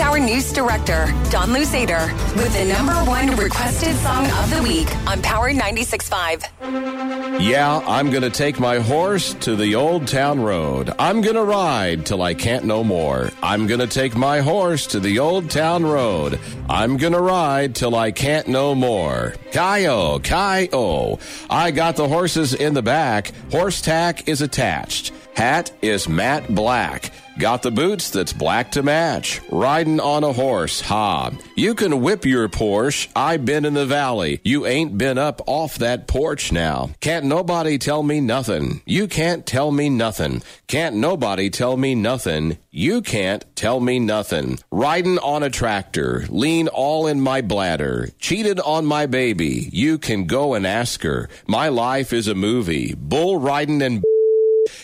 Hour 0.00 0.18
News 0.18 0.50
Director, 0.52 1.06
Don 1.30 1.50
Louzader, 1.50 2.10
with 2.34 2.52
the 2.54 2.64
number 2.64 2.94
one 3.08 3.36
requested 3.36 3.94
song 3.96 4.24
of 4.24 4.50
the 4.50 4.62
week 4.62 4.88
on 5.06 5.20
Power 5.20 5.52
96.5. 5.52 7.40
Yeah, 7.40 7.82
I'm 7.86 8.10
gonna 8.10 8.30
take 8.30 8.58
my 8.58 8.78
horse 8.78 9.34
to 9.34 9.54
the 9.56 9.74
old 9.74 10.08
town 10.08 10.40
road. 10.40 10.90
I'm 10.98 11.20
gonna 11.20 11.44
ride 11.44 12.06
till 12.06 12.22
I 12.22 12.32
can't 12.32 12.64
no 12.64 12.82
more. 12.82 13.30
I'm 13.42 13.66
gonna 13.66 13.86
take 13.86 14.16
my 14.16 14.40
horse 14.40 14.86
to 14.88 15.00
the 15.00 15.18
old 15.18 15.50
town 15.50 15.84
road. 15.84 16.40
I'm 16.68 16.96
gonna 16.96 17.20
ride 17.20 17.74
till 17.74 17.94
I 17.94 18.10
can't 18.10 18.48
no 18.48 18.74
more. 18.74 19.34
Ki-O, 19.52 20.18
Ki-O. 20.20 21.18
I 21.50 21.70
got 21.72 21.96
the 21.96 22.08
horses 22.08 22.54
in 22.54 22.72
the 22.72 22.82
back. 22.82 23.32
Horse 23.50 23.82
tack 23.82 24.28
is 24.28 24.40
attached. 24.40 25.12
Hat 25.40 25.72
is 25.80 26.06
matte 26.06 26.54
black. 26.54 27.12
Got 27.38 27.62
the 27.62 27.70
boots 27.70 28.10
that's 28.10 28.34
black 28.34 28.72
to 28.72 28.82
match. 28.82 29.40
Riding 29.50 29.98
on 29.98 30.22
a 30.22 30.34
horse, 30.34 30.82
ha. 30.82 31.30
You 31.56 31.74
can 31.74 32.02
whip 32.02 32.26
your 32.26 32.46
Porsche. 32.50 33.08
I 33.16 33.38
been 33.38 33.64
in 33.64 33.72
the 33.72 33.86
valley. 33.86 34.42
You 34.44 34.66
ain't 34.66 34.98
been 34.98 35.16
up 35.16 35.40
off 35.46 35.78
that 35.78 36.06
porch 36.06 36.52
now. 36.52 36.90
Can't 37.00 37.24
nobody 37.24 37.78
tell 37.78 38.02
me 38.02 38.20
nothing. 38.20 38.82
You 38.84 39.08
can't 39.08 39.46
tell 39.46 39.72
me 39.72 39.88
nothing. 39.88 40.42
Can't 40.66 40.96
nobody 40.96 41.48
tell 41.48 41.78
me 41.78 41.94
nothing. 41.94 42.58
You 42.70 43.00
can't 43.00 43.42
tell 43.56 43.80
me 43.80 43.98
nothing. 43.98 44.58
Riding 44.70 45.18
on 45.20 45.42
a 45.42 45.48
tractor. 45.48 46.26
Lean 46.28 46.68
all 46.68 47.06
in 47.06 47.18
my 47.18 47.40
bladder. 47.40 48.10
Cheated 48.18 48.60
on 48.60 48.84
my 48.84 49.06
baby. 49.06 49.70
You 49.72 49.96
can 49.96 50.26
go 50.26 50.52
and 50.52 50.66
ask 50.66 51.00
her. 51.00 51.30
My 51.46 51.68
life 51.68 52.12
is 52.12 52.28
a 52.28 52.34
movie. 52.34 52.94
Bull 52.94 53.40
riding 53.40 53.80
and 53.80 54.04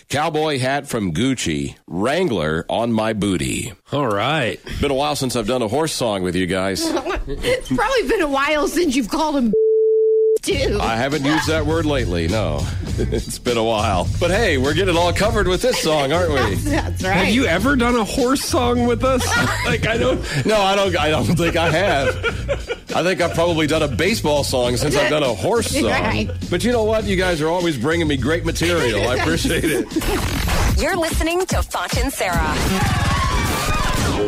Cowboy 0.09 0.59
hat 0.59 0.87
from 0.87 1.13
Gucci. 1.13 1.77
Wrangler 1.87 2.65
on 2.69 2.93
my 2.93 3.13
booty. 3.13 3.73
All 3.93 4.07
right. 4.07 4.61
Been 4.81 4.91
a 4.91 4.95
while 4.95 5.17
since 5.17 5.37
I've 5.37 5.47
done 5.47 5.63
a 5.63 5.69
horse 5.69 5.93
song 5.93 6.23
with 6.23 6.37
you 6.37 6.47
guys. 6.47 6.83
it's 7.27 7.69
probably 7.69 8.09
been 8.09 8.23
a 8.23 8.29
while 8.29 8.69
since 8.69 8.95
you've 8.97 9.09
called 9.09 9.37
him 9.37 9.53
too. 10.43 10.79
I 10.81 10.97
haven't 10.97 11.25
used 11.25 11.49
that 11.49 11.67
word 11.67 11.87
lately. 11.87 12.29
No, 12.29 12.61
it's 12.99 13.39
been 13.39 13.57
a 13.57 13.65
while. 13.65 14.07
But 14.21 14.31
hey, 14.31 14.59
we're 14.59 14.75
getting 14.75 14.97
all 14.97 15.13
covered 15.13 15.49
with 15.49 15.63
this 15.63 15.79
song, 15.83 16.13
aren't 16.13 16.31
we? 16.33 16.55
That's 16.57 17.03
right. 17.03 17.13
Have 17.27 17.35
you 17.35 17.47
ever 17.47 17.75
done 17.77 17.97
a 17.97 18.05
horse 18.05 18.43
song 18.45 18.87
with 18.87 19.03
us? 19.05 19.27
like 19.67 19.87
I 19.87 19.97
don't. 19.97 20.21
No, 20.47 20.61
I 20.61 20.77
don't. 20.77 20.97
I 20.97 21.11
don't 21.11 21.25
think 21.37 21.57
I 21.57 21.71
have. 21.71 22.86
I 22.97 23.03
think 23.03 23.21
I've 23.21 23.35
probably 23.35 23.67
done 23.67 23.83
a 23.83 23.89
baseball 23.89 24.43
song 24.43 24.79
since 24.79 24.97
I've 24.97 25.11
done 25.11 25.23
a 25.23 25.35
horse 25.35 25.67
song. 25.81 25.85
Right. 25.85 26.31
But 26.49 26.65
you 26.65 26.73
know 26.73 26.85
what? 26.85 27.05
You 27.05 27.17
guys 27.17 27.43
are 27.43 27.49
always 27.49 27.77
bringing 27.77 28.09
me 28.09 28.17
great 28.17 28.47
material. 28.47 29.07
I 29.07 29.17
appreciate 29.17 29.65
it. 29.67 30.79
You're 30.81 30.97
listening 30.97 31.45
to 31.45 31.63
Foch 31.63 31.95
and 31.99 32.11
Sarah 32.11 32.57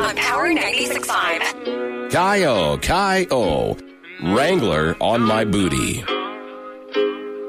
on 0.06 0.14
Power 0.16 0.52
96.5. 0.52 2.10
Ki-O, 2.10 2.76
Ki-O. 2.82 3.78
Wrangler 4.34 4.96
on 5.00 5.22
my 5.22 5.44
booty. 5.46 6.04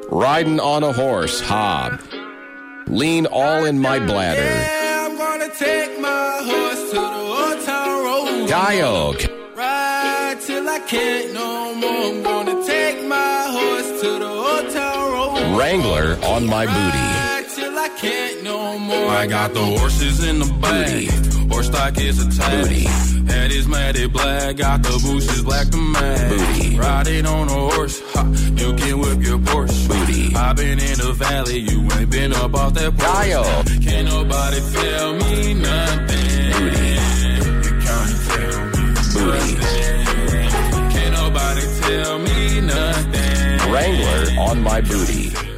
Riding 0.09 0.61
on 0.61 0.83
a 0.83 0.93
horse, 0.93 1.41
hob. 1.41 1.99
Lean 2.87 3.25
all 3.25 3.65
in 3.65 3.77
my 3.79 3.99
bladder. 3.99 4.41
Yeah, 4.41 5.09
I'm 5.09 5.17
gonna 5.17 5.53
take 5.53 5.99
my 5.99 6.39
horse 6.43 6.89
to 6.91 6.95
the 6.95 7.01
old 7.01 7.65
town 7.65 8.05
road. 8.05 8.47
Ki-O, 8.47 9.13
Ride 9.13 9.19
till 9.19 9.27
I 9.27 9.38
can't 10.89 11.33
no 11.35 11.75
more. 11.75 11.89
I'm 11.89 12.23
gonna 12.23 12.65
take 12.65 13.05
my 13.05 13.43
horse 13.55 14.01
to 14.01 14.09
the 14.23 14.31
road. 15.13 15.57
Wrangler 15.57 16.17
on 16.23 16.47
my 16.47 16.65
booty. 16.65 17.55
Till 17.55 17.77
I 17.77 17.89
can't 17.89 18.43
no 18.43 18.79
more. 18.79 19.09
I 19.09 19.27
got 19.27 19.53
the 19.53 19.63
horses 19.63 20.23
in 20.27 20.39
the 20.39 20.51
back. 20.63 21.51
Horse 21.51 21.67
stock 21.67 21.99
is 21.99 22.17
attached. 22.25 22.69
Booty. 22.69 22.85
Head 23.31 23.51
is 23.51 23.67
matted 23.67 24.13
black. 24.13 24.57
Got 24.57 24.81
the 24.81 24.99
boosters 25.05 25.43
black 25.43 25.67
to 25.69 25.77
match. 25.77 26.29
Booty. 26.31 26.77
Riding 26.79 27.25
on 27.27 27.49
a 27.49 27.59
horse. 27.71 28.01
Ha, 28.13 28.23
you 28.55 28.73
can 28.73 28.99
whip 28.99 29.21
your 29.21 29.37
Porsche. 29.37 29.87
Booty. 29.87 30.35
I've 30.35 30.55
been 30.55 30.79
in 30.79 30.97
the 30.97 31.13
valley. 31.13 31.59
You 31.59 31.79
ain't 31.97 32.09
been 32.09 32.33
up 32.33 32.55
off 32.55 32.73
that 32.73 32.97
porch. 32.97 33.85
Can't 33.85 34.07
nobody 34.07 34.59
tell 34.73 35.13
me 35.13 35.53
nothing. 35.53 36.18
Wrangler 42.67 44.37
on 44.37 44.61
my 44.61 44.81
booty. 44.81 45.48